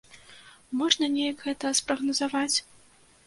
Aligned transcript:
Можна 0.79 1.09
неяк 1.17 1.43
гэта 1.49 1.73
спрагназаваць? 1.81 2.57